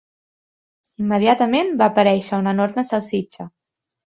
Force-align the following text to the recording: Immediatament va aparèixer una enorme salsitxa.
Immediatament 1.03 1.69
va 1.81 1.91
aparèixer 1.91 2.41
una 2.45 2.57
enorme 2.59 2.89
salsitxa. 2.91 3.51